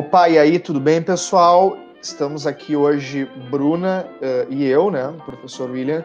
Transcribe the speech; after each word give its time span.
Opa, 0.00 0.30
e 0.30 0.38
aí, 0.38 0.58
tudo 0.58 0.80
bem, 0.80 1.02
pessoal? 1.02 1.76
Estamos 2.00 2.46
aqui 2.46 2.74
hoje, 2.74 3.28
Bruna 3.50 4.08
uh, 4.22 4.46
e 4.50 4.64
eu, 4.64 4.90
né, 4.90 5.12
professor 5.26 5.70
William, 5.70 6.02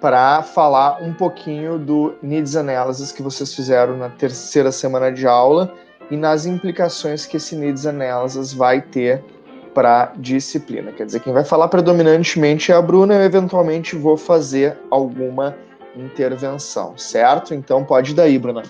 para 0.00 0.42
falar 0.42 1.00
um 1.00 1.14
pouquinho 1.14 1.78
do 1.78 2.16
Needs 2.20 2.56
Analysis 2.56 3.12
que 3.12 3.22
vocês 3.22 3.54
fizeram 3.54 3.96
na 3.96 4.08
terceira 4.08 4.72
semana 4.72 5.12
de 5.12 5.24
aula 5.24 5.72
e 6.10 6.16
nas 6.16 6.46
implicações 6.46 7.26
que 7.26 7.36
esse 7.36 7.54
Needs 7.54 7.86
Analysis 7.86 8.52
vai 8.52 8.80
ter 8.80 9.22
para 9.72 10.14
disciplina. 10.16 10.90
Quer 10.90 11.06
dizer, 11.06 11.20
quem 11.20 11.32
vai 11.32 11.44
falar 11.44 11.68
predominantemente 11.68 12.72
é 12.72 12.74
a 12.74 12.82
Bruna, 12.82 13.14
eu 13.14 13.22
eventualmente 13.22 13.94
vou 13.94 14.16
fazer 14.16 14.76
alguma 14.90 15.54
intervenção, 15.94 16.98
certo? 16.98 17.54
Então 17.54 17.84
pode 17.84 18.10
ir 18.10 18.14
daí, 18.14 18.36
Bruna. 18.36 18.64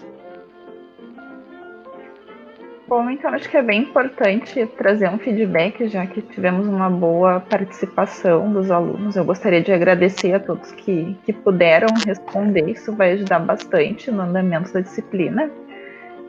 Bom, 2.88 3.10
então 3.10 3.30
acho 3.34 3.50
que 3.50 3.56
é 3.58 3.62
bem 3.62 3.82
importante 3.82 4.64
trazer 4.78 5.10
um 5.10 5.18
feedback, 5.18 5.86
já 5.88 6.06
que 6.06 6.22
tivemos 6.22 6.66
uma 6.66 6.88
boa 6.88 7.38
participação 7.38 8.50
dos 8.50 8.70
alunos. 8.70 9.14
Eu 9.14 9.26
gostaria 9.26 9.60
de 9.60 9.70
agradecer 9.70 10.32
a 10.32 10.40
todos 10.40 10.72
que, 10.72 11.14
que 11.22 11.30
puderam 11.30 11.88
responder, 12.06 12.70
isso 12.70 12.90
vai 12.96 13.12
ajudar 13.12 13.40
bastante 13.40 14.10
no 14.10 14.22
andamento 14.22 14.72
da 14.72 14.80
disciplina. 14.80 15.50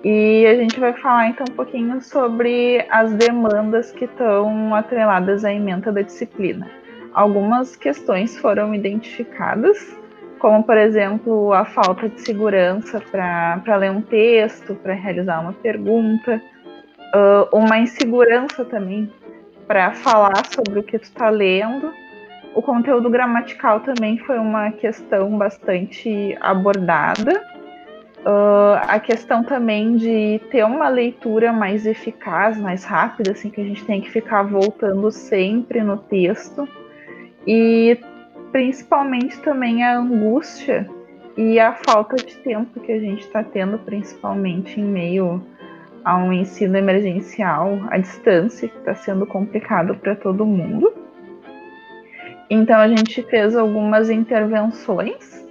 E 0.04 0.46
a 0.46 0.56
gente 0.56 0.78
vai 0.82 0.92
falar 0.92 1.30
então 1.30 1.46
um 1.50 1.56
pouquinho 1.56 2.02
sobre 2.02 2.86
as 2.90 3.14
demandas 3.14 3.94
que 3.94 4.04
estão 4.04 4.76
atreladas 4.76 5.46
à 5.46 5.54
emenda 5.54 5.94
da 5.94 6.02
disciplina. 6.02 6.70
Algumas 7.14 7.78
questões 7.78 8.38
foram 8.38 8.76
identificadas, 8.76 9.98
como 10.40 10.64
por 10.64 10.78
exemplo 10.78 11.54
a 11.54 11.66
falta 11.66 12.10
de 12.10 12.22
segurança 12.22 13.02
para 13.12 13.76
ler 13.76 13.92
um 13.92 14.02
texto, 14.02 14.76
para 14.76 14.94
realizar 14.94 15.42
uma 15.42 15.54
pergunta, 15.54 16.42
uh, 17.14 17.56
uma 17.56 17.78
insegurança 17.78 18.66
também 18.66 19.12
para 19.68 19.92
falar 19.92 20.46
sobre 20.48 20.80
o 20.80 20.84
que 20.84 20.98
tu 20.98 21.04
está 21.04 21.30
lendo. 21.30 21.94
O 22.56 22.62
conteúdo 22.62 23.10
gramatical 23.10 23.82
também 23.82 24.18
foi 24.18 24.40
uma 24.40 24.72
questão 24.72 25.38
bastante 25.38 26.36
abordada 26.42 27.40
Uh, 28.20 28.76
a 28.82 29.00
questão 29.00 29.44
também 29.46 29.96
de 29.96 30.42
ter 30.52 30.66
uma 30.66 30.90
leitura 30.90 31.54
mais 31.54 31.86
eficaz, 31.86 32.58
mais 32.58 32.84
rápida, 32.84 33.32
assim, 33.32 33.50
que 33.50 33.62
a 33.62 33.64
gente 33.64 33.86
tem 33.86 34.02
que 34.02 34.12
ficar 34.12 34.44
voltando 34.44 35.10
sempre 35.10 35.82
no 35.82 35.96
texto. 35.98 36.68
E 37.48 37.98
principalmente 38.52 39.40
também 39.40 39.84
a 39.84 39.98
angústia 39.98 40.90
e 41.38 41.60
a 41.60 41.74
falta 41.74 42.16
de 42.16 42.36
tempo 42.38 42.80
que 42.80 42.92
a 42.92 43.00
gente 43.00 43.22
está 43.22 43.44
tendo, 43.44 43.78
principalmente 43.80 44.80
em 44.80 44.84
meio 44.84 45.42
a 46.04 46.18
um 46.18 46.34
ensino 46.34 46.78
emergencial 46.78 47.80
à 47.90 47.98
distância, 47.98 48.68
que 48.68 48.78
está 48.78 48.96
sendo 48.96 49.26
complicado 49.26 49.96
para 49.96 50.16
todo 50.16 50.46
mundo. 50.46 50.94
Então 52.50 52.80
a 52.80 52.88
gente 52.88 53.22
fez 53.24 53.56
algumas 53.56 54.10
intervenções. 54.10 55.48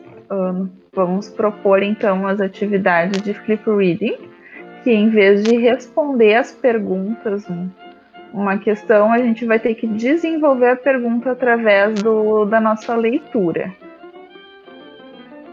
Vamos 0.92 1.28
propor 1.28 1.82
então 1.82 2.26
as 2.26 2.40
atividades 2.40 3.22
de 3.22 3.32
flip 3.32 3.62
reading, 3.70 4.16
que 4.82 4.90
em 4.90 5.08
vez 5.08 5.44
de 5.44 5.56
responder 5.56 6.34
as 6.34 6.52
perguntas, 6.52 7.46
uma 8.32 8.58
questão, 8.58 9.12
a 9.12 9.18
gente 9.18 9.44
vai 9.44 9.58
ter 9.58 9.74
que 9.74 9.86
desenvolver 9.86 10.70
a 10.70 10.76
pergunta 10.76 11.32
através 11.32 12.02
do, 12.02 12.44
da 12.44 12.60
nossa 12.60 12.94
leitura. 12.94 13.72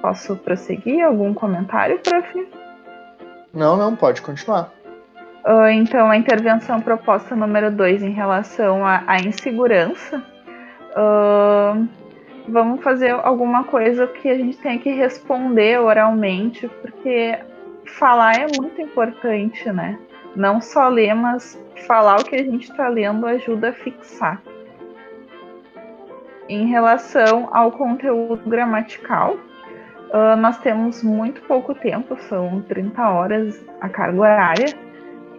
Posso 0.02 0.36
prosseguir? 0.36 1.04
Algum 1.04 1.34
comentário, 1.34 2.00
prof? 2.00 2.48
Não, 3.54 3.78
não, 3.78 3.96
pode 3.96 4.22
continuar. 4.22 4.72
Uh, 5.46 5.70
então, 5.70 6.10
a 6.10 6.18
intervenção 6.18 6.82
proposta 6.82 7.36
número 7.36 7.72
2 7.72 8.04
em 8.04 8.12
relação 8.12 8.86
à 8.86 9.18
insegurança. 9.24 10.22
Uh, 10.92 11.88
vamos 12.48 12.84
fazer 12.84 13.12
alguma 13.12 13.64
coisa 13.64 14.08
que 14.08 14.30
a 14.30 14.36
gente 14.36 14.58
tenha 14.58 14.78
que 14.80 14.92
responder 14.92 15.80
oralmente, 15.80 16.68
porque 16.82 17.38
falar 17.86 18.34
é 18.36 18.48
muito 18.60 18.82
importante, 18.82 19.72
né? 19.72 19.98
Não 20.36 20.60
só 20.60 20.90
ler, 20.90 21.14
mas 21.14 21.60
falar 21.88 22.20
o 22.20 22.26
que 22.26 22.36
a 22.36 22.44
gente 22.44 22.70
está 22.70 22.88
lendo 22.88 23.26
ajuda 23.26 23.70
a 23.70 23.74
fixar. 23.74 24.42
Em 26.48 26.68
relação 26.68 27.50
ao 27.52 27.72
conteúdo 27.72 28.42
gramatical, 28.48 29.34
uh, 29.34 30.36
nós 30.38 30.58
temos 30.60 31.02
muito 31.02 31.42
pouco 31.44 31.74
tempo, 31.74 32.18
são 32.30 32.62
30 32.64 33.10
horas 33.10 33.66
a 33.82 33.90
carga 33.90 34.22
horária, 34.22 34.74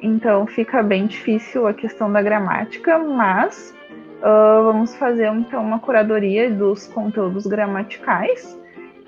então 0.02 0.46
fica 0.46 0.82
bem 0.82 1.06
difícil 1.06 1.66
a 1.66 1.74
questão 1.74 2.10
da 2.10 2.22
gramática, 2.22 2.98
mas 2.98 3.76
Uh, 4.16 4.64
vamos 4.64 4.96
fazer 4.96 5.26
então 5.26 5.62
uma 5.62 5.78
curadoria 5.78 6.50
dos 6.50 6.86
conteúdos 6.86 7.46
gramaticais 7.46 8.58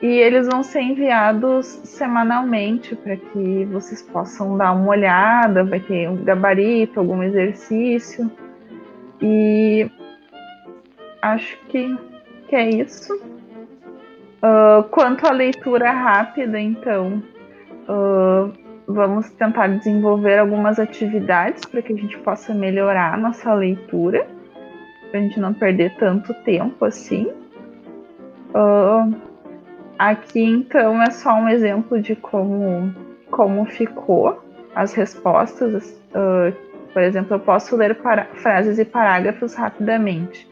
e 0.00 0.06
eles 0.06 0.46
vão 0.46 0.62
ser 0.62 0.80
enviados 0.80 1.66
semanalmente 1.84 2.94
para 2.94 3.16
que 3.16 3.64
vocês 3.72 4.00
possam 4.02 4.56
dar 4.56 4.72
uma 4.72 4.90
olhada, 4.90 5.64
vai 5.64 5.80
ter 5.80 6.08
um 6.08 6.16
gabarito, 6.16 7.00
algum 7.00 7.22
exercício 7.22 8.30
e 9.20 9.90
acho 11.20 11.58
que, 11.68 11.96
que 12.48 12.54
é 12.54 12.70
isso. 12.70 13.14
Uh, 14.40 14.84
quanto 14.90 15.26
à 15.26 15.32
leitura 15.32 15.90
rápida, 15.90 16.60
então, 16.60 17.20
uh, 17.88 18.52
vamos 18.86 19.28
tentar 19.30 19.66
desenvolver 19.66 20.38
algumas 20.38 20.78
atividades 20.78 21.64
para 21.64 21.82
que 21.82 21.92
a 21.92 21.96
gente 21.96 22.16
possa 22.18 22.54
melhorar 22.54 23.14
a 23.14 23.16
nossa 23.16 23.52
leitura 23.52 24.28
pra 25.10 25.20
gente 25.20 25.40
não 25.40 25.52
perder 25.52 25.96
tanto 25.96 26.32
tempo 26.44 26.84
assim. 26.84 27.32
Uh, 28.54 29.27
aqui 29.98 30.42
então 30.42 31.02
é 31.02 31.10
só 31.10 31.34
um 31.34 31.48
exemplo 31.48 32.00
de 32.00 32.14
como, 32.14 32.94
como 33.30 33.66
ficou 33.66 34.42
as 34.74 34.94
respostas. 34.94 36.00
Uh, 36.10 36.54
por 36.92 37.02
exemplo, 37.02 37.34
eu 37.34 37.40
posso 37.40 37.76
ler 37.76 37.98
frases 38.34 38.78
e 38.78 38.84
parágrafos 38.84 39.54
rapidamente. 39.54 40.48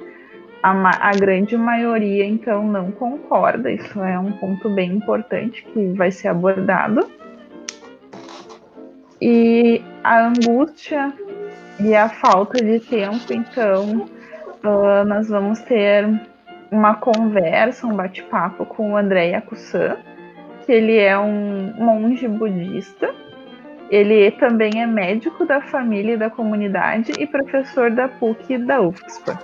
A, 0.63 1.11
a, 1.11 1.13
grande 1.13 1.57
maioria, 1.57 2.25
então, 2.25 2.67
não 2.67 2.91
concorda. 2.91 3.71
Isso 3.71 4.03
é 4.03 4.19
um 4.19 4.33
ponto 4.33 4.69
bem 4.69 4.93
importante 4.93 5.65
que 5.73 5.93
vai 5.93 6.11
ser 6.11 6.29
abordado. 6.29 7.09
E 9.21 9.81
a 10.03 10.27
angústia 10.27 11.13
e 11.79 11.95
a 11.95 12.09
falta 12.09 12.63
de 12.63 12.81
tempo, 12.81 13.33
então, 13.33 14.07
uh, 14.65 15.05
nós 15.07 15.29
vamos 15.29 15.61
ter 15.61 16.05
uma 16.71 16.95
conversa, 16.95 17.87
um 17.87 17.95
bate-papo 17.95 18.67
com 18.67 18.93
o 18.93 18.97
André 18.97 19.31
Yakusan, 19.31 19.97
que 20.65 20.73
ele 20.73 20.99
é 20.99 21.19
um 21.19 21.73
monge 21.77 22.27
budista. 22.27 23.15
Ele 23.89 24.33
também 24.33 24.83
é 24.83 24.87
médico 24.87 25.45
da 25.45 25.61
família 25.61 26.15
e 26.15 26.17
da 26.17 26.29
comunidade 26.29 27.13
e 27.19 27.27
professor 27.27 27.91
da 27.91 28.09
PUC 28.09 28.55
e 28.55 28.59
da 28.59 28.81
UFSPA. 28.81 29.39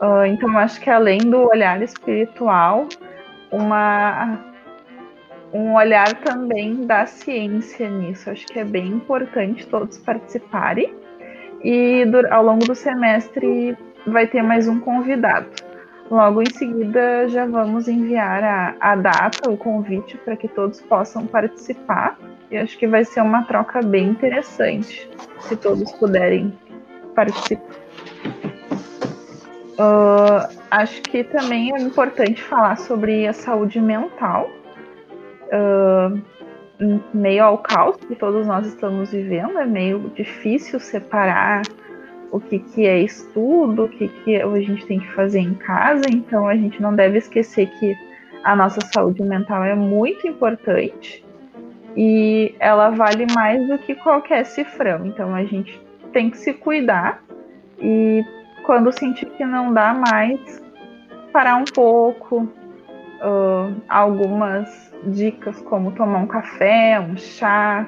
Uh, 0.00 0.26
então, 0.26 0.58
acho 0.58 0.80
que 0.80 0.90
além 0.90 1.18
do 1.18 1.48
olhar 1.48 1.80
espiritual, 1.80 2.88
uma, 3.50 4.38
um 5.52 5.74
olhar 5.74 6.12
também 6.14 6.84
da 6.84 7.06
ciência 7.06 7.88
nisso. 7.88 8.28
Acho 8.28 8.46
que 8.46 8.58
é 8.58 8.64
bem 8.64 8.88
importante 8.88 9.66
todos 9.66 9.98
participarem. 9.98 10.92
E 11.62 12.04
ao 12.30 12.44
longo 12.44 12.66
do 12.66 12.74
semestre 12.74 13.76
vai 14.06 14.26
ter 14.26 14.42
mais 14.42 14.68
um 14.68 14.80
convidado. 14.80 15.48
Logo 16.10 16.40
em 16.40 16.50
seguida, 16.50 17.28
já 17.28 17.46
vamos 17.46 17.88
enviar 17.88 18.44
a, 18.44 18.76
a 18.80 18.94
data, 18.94 19.50
o 19.50 19.56
convite, 19.56 20.16
para 20.18 20.36
que 20.36 20.46
todos 20.46 20.80
possam 20.82 21.26
participar. 21.26 22.16
E 22.50 22.56
acho 22.56 22.78
que 22.78 22.86
vai 22.86 23.04
ser 23.04 23.22
uma 23.22 23.42
troca 23.42 23.82
bem 23.82 24.10
interessante, 24.10 25.10
se 25.40 25.56
todos 25.56 25.90
puderem 25.92 26.56
participar. 27.14 27.74
Uh, 29.78 30.48
acho 30.70 31.02
que 31.02 31.24
também 31.24 31.74
é 31.74 31.80
importante 31.80 32.42
falar 32.42 32.76
sobre 32.76 33.26
a 33.26 33.32
saúde 33.32 33.80
mental, 33.80 34.48
uh, 35.48 36.22
meio 37.12 37.44
ao 37.44 37.58
caos 37.58 37.96
que 37.96 38.14
todos 38.14 38.46
nós 38.46 38.66
estamos 38.66 39.10
vivendo, 39.10 39.58
é 39.58 39.66
meio 39.66 40.10
difícil 40.14 40.78
separar 40.78 41.62
o 42.30 42.40
que, 42.40 42.58
que 42.58 42.86
é 42.86 43.00
estudo, 43.00 43.84
o 43.84 43.88
que, 43.88 44.08
que 44.08 44.36
a 44.36 44.60
gente 44.60 44.84
tem 44.86 45.00
que 45.00 45.12
fazer 45.12 45.40
em 45.40 45.54
casa, 45.54 46.04
então 46.10 46.48
a 46.48 46.54
gente 46.54 46.80
não 46.80 46.94
deve 46.94 47.18
esquecer 47.18 47.68
que 47.78 47.96
a 48.44 48.54
nossa 48.54 48.80
saúde 48.92 49.22
mental 49.22 49.64
é 49.64 49.74
muito 49.74 50.26
importante 50.26 51.24
e 51.96 52.54
ela 52.60 52.90
vale 52.90 53.26
mais 53.34 53.66
do 53.66 53.78
que 53.78 53.94
qualquer 53.94 54.44
cifrão. 54.44 55.06
Então 55.06 55.34
a 55.34 55.44
gente 55.44 55.80
tem 56.12 56.30
que 56.30 56.38
se 56.38 56.52
cuidar 56.52 57.22
e 57.80 58.24
quando 58.64 58.92
sentir 58.92 59.26
que 59.30 59.44
não 59.44 59.72
dá 59.72 59.94
mais, 59.94 60.62
parar 61.32 61.56
um 61.56 61.64
pouco. 61.64 62.48
Uh, 63.16 63.74
algumas 63.88 64.94
dicas 65.04 65.58
como 65.62 65.90
tomar 65.92 66.18
um 66.18 66.26
café, 66.26 67.00
um 67.00 67.16
chá, 67.16 67.86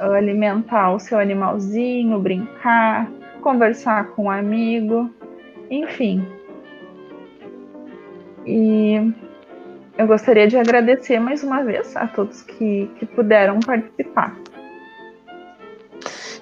alimentar 0.00 0.92
o 0.92 0.98
seu 0.98 1.18
animalzinho, 1.18 2.18
brincar, 2.18 3.08
conversar 3.38 4.08
com 4.08 4.24
um 4.24 4.30
amigo, 4.30 5.10
enfim. 5.70 6.26
E 8.46 9.12
eu 9.96 10.06
gostaria 10.06 10.46
de 10.46 10.56
agradecer 10.56 11.18
mais 11.18 11.42
uma 11.42 11.62
vez 11.62 11.96
a 11.96 12.06
todos 12.06 12.42
que, 12.42 12.90
que 12.98 13.06
puderam 13.06 13.60
participar. 13.60 14.36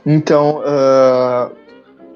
Então, 0.04 0.60
uh, 0.60 1.56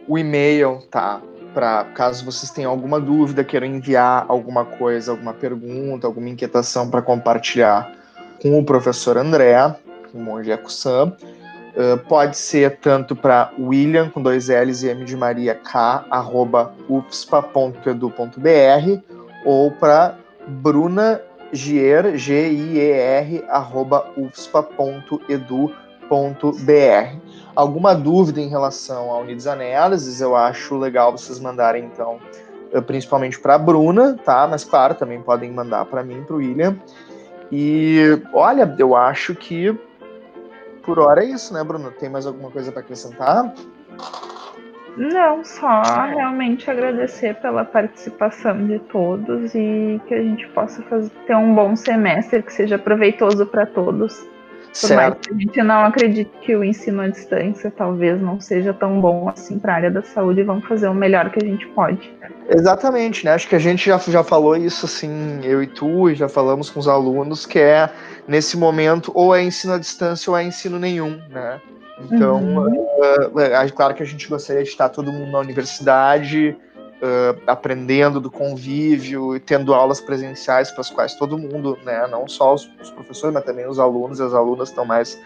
o 0.07 0.17
e-mail, 0.17 0.79
tá? 0.91 1.21
Para 1.53 1.85
caso 1.95 2.25
vocês 2.25 2.51
tenham 2.53 2.71
alguma 2.71 3.01
dúvida, 3.01 3.43
queiram 3.43 3.67
enviar 3.67 4.25
alguma 4.29 4.65
coisa, 4.65 5.11
alguma 5.11 5.33
pergunta, 5.33 6.07
alguma 6.07 6.29
inquietação 6.29 6.89
para 6.89 7.03
compartilhar 7.03 7.93
com 8.41 8.59
o 8.59 8.65
professor 8.65 9.17
André, 9.17 9.57
o 10.15 10.19
monge 10.19 10.53
Ekusam, 10.53 11.17
uh, 11.77 11.99
pode 12.09 12.37
ser 12.37 12.79
tanto 12.79 13.15
para 13.17 13.53
William, 13.59 14.09
com 14.11 14.23
dois 14.23 14.49
L's 14.49 14.83
e 14.83 14.89
M 14.89 15.05
de 15.05 15.17
Maria, 15.17 15.55
K, 15.55 16.05
arroba 16.11 16.75
ufspa.edu.br, 16.89 18.41
ou 19.45 19.71
para 19.73 20.17
Bruna 20.47 21.21
Gier, 21.53 22.17
G-I-E-R, 22.17 23.45
arroba 23.49 24.07
ufspa.edu.br 24.17 25.91
br. 26.11 27.19
Alguma 27.55 27.95
dúvida 27.95 28.41
em 28.41 28.49
relação 28.49 29.11
ao 29.11 29.23
Unidos 29.23 29.47
Análises, 29.47 30.21
eu 30.21 30.35
acho 30.35 30.77
legal 30.77 31.13
vocês 31.13 31.39
mandarem, 31.39 31.85
então, 31.85 32.19
eh, 32.73 32.81
principalmente 32.81 33.39
para 33.39 33.57
Bruna, 33.57 34.19
tá? 34.25 34.47
Mas, 34.49 34.65
claro, 34.65 34.95
também 34.95 35.21
podem 35.23 35.53
mandar 35.53 35.85
para 35.85 36.03
mim, 36.03 36.23
para 36.25 36.35
o 36.35 36.39
William. 36.39 36.77
E, 37.53 38.21
olha, 38.33 38.75
eu 38.79 38.97
acho 38.97 39.35
que 39.35 39.77
por 40.85 40.99
hora 40.99 41.25
é 41.25 41.29
isso, 41.29 41.55
né, 41.55 41.63
Bruna? 41.63 41.91
Tem 41.91 42.09
mais 42.09 42.27
alguma 42.27 42.51
coisa 42.51 42.71
para 42.73 42.81
acrescentar? 42.81 43.53
Não, 44.97 45.45
só 45.45 45.83
realmente 45.83 46.71
agradecer 46.71 47.35
pela 47.37 47.65
participação 47.65 48.67
de 48.67 48.79
todos 48.81 49.55
e 49.55 50.01
que 50.07 50.15
a 50.15 50.23
gente 50.23 50.47
possa 50.49 50.83
fazer, 50.83 51.11
ter 51.27 51.37
um 51.37 51.55
bom 51.55 51.77
semestre 51.77 52.43
que 52.43 52.53
seja 52.53 52.79
proveitoso 52.79 53.47
para 53.47 53.67
todos. 53.67 54.27
Por 54.71 54.77
certo. 54.77 54.97
mais 54.97 55.15
que 55.15 55.35
a 55.35 55.37
gente 55.37 55.63
não 55.63 55.85
acredite 55.85 56.31
que 56.43 56.55
o 56.55 56.63
ensino 56.63 57.03
à 57.03 57.09
distância 57.09 57.73
talvez 57.77 58.21
não 58.21 58.41
seja 58.41 58.73
tão 58.73 59.01
bom 59.01 59.29
assim 59.29 59.59
para 59.59 59.73
a 59.73 59.77
área 59.77 59.91
da 59.91 60.03
saúde, 60.03 60.45
vamos 60.45 60.65
fazer 60.67 60.87
o 60.87 60.95
melhor 60.95 61.31
que 61.31 61.45
a 61.45 61.47
gente 61.47 61.67
pode. 61.69 62.13
Exatamente, 62.49 63.25
né? 63.25 63.33
Acho 63.33 63.49
que 63.49 63.57
a 63.57 63.59
gente 63.59 63.87
já, 63.87 63.99
já 63.99 64.23
falou 64.23 64.57
isso, 64.57 64.87
assim, 64.87 65.41
eu 65.43 65.61
e 65.63 65.67
tu, 65.67 66.09
e 66.09 66.15
já 66.15 66.29
falamos 66.29 66.71
com 66.71 66.79
os 66.79 66.87
alunos, 66.87 67.45
que 67.45 67.59
é, 67.59 67.91
nesse 68.29 68.57
momento, 68.57 69.11
ou 69.13 69.35
é 69.35 69.43
ensino 69.43 69.73
à 69.73 69.79
distância 69.79 70.31
ou 70.31 70.37
é 70.37 70.45
ensino 70.45 70.79
nenhum, 70.79 71.21
né? 71.29 71.61
Então, 72.11 72.43
uhum. 72.43 72.69
uh, 73.35 73.41
é, 73.41 73.69
claro 73.71 73.95
que 73.95 74.03
a 74.03 74.07
gente 74.07 74.27
gostaria 74.29 74.63
de 74.63 74.69
estar 74.69 74.89
todo 74.89 75.13
mundo 75.13 75.31
na 75.31 75.39
universidade, 75.39 76.57
uh, 77.03 77.41
aprendendo 77.47 78.21
do 78.21 78.31
convívio 78.31 79.35
e 79.35 79.41
tendo 79.41 79.75
aulas 79.75 80.01
presenciais 80.01 80.71
para 80.71 80.81
as 80.81 80.91
quais 80.91 81.15
todo 81.15 81.39
mundo, 81.39 81.79
né, 81.85 82.07
não 82.11 82.29
só 82.29 82.55
os, 82.55 82.71
os, 82.81 82.91
professores, 82.91 83.35
mas 83.35 83.45
também 83.45 83.67
os 83.67 83.79
alunos 83.79 84.19
e 84.19 84.23
as 84.23 84.35
alunas 84.35 84.69
estão 84.69 84.85
mais 84.85 85.21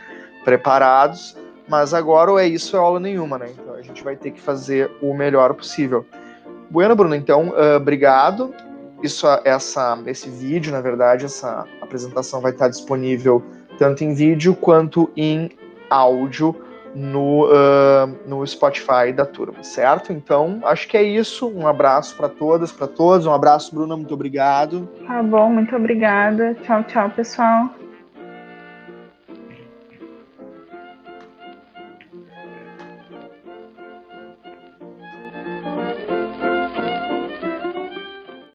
preparados. 0.45 1.37
Mas 1.69 1.95
agora 1.95 2.31
ou 2.31 2.39
é 2.39 2.47
isso 2.47 2.77
ou 2.77 2.83
é 2.83 2.87
aula 2.87 3.01
nenhuma, 3.01 3.39
né? 3.39 3.49
Então 3.51 3.75
a 3.75 3.81
gente 3.81 4.05
vai 4.05 4.17
ter 4.17 4.31
que 4.33 4.41
fazer 4.41 4.91
o 5.01 5.15
melhor 5.15 5.55
possível. 5.55 6.05
Bueno, 6.71 6.95
Bruno, 6.95 7.15
então, 7.15 7.49
uh, 7.51 7.77
obrigado. 7.77 8.55
Isso, 9.03 9.27
essa, 9.45 9.99
esse 10.07 10.29
vídeo, 10.29 10.73
na 10.73 10.81
verdade, 10.81 11.25
essa 11.25 11.65
apresentação 11.81 12.41
vai 12.41 12.53
estar 12.53 12.69
disponível 12.69 13.43
tanto 13.79 14.05
em 14.05 14.15
vídeo 14.15 14.55
quanto 14.55 15.11
em 15.17 15.51
áudio 15.91 16.55
no, 16.95 17.47
uh, 17.47 18.17
no 18.27 18.47
Spotify 18.47 19.13
da 19.15 19.27
turma, 19.27 19.63
certo? 19.63 20.13
Então, 20.13 20.61
acho 20.65 20.89
que 20.89 20.97
é 20.97 21.03
isso. 21.03 21.49
Um 21.49 21.67
abraço 21.67 22.17
para 22.17 22.29
todas, 22.29 22.71
para 22.71 22.87
todos. 22.87 23.27
Um 23.27 23.33
abraço, 23.33 23.75
Bruna, 23.75 23.97
muito 23.97 24.15
obrigado. 24.15 24.89
Tá 25.07 25.23
bom, 25.23 25.51
muito 25.51 25.75
obrigada. 25.75 26.55
Tchau, 26.63 26.85
tchau, 26.85 27.11
pessoal. 27.11 27.71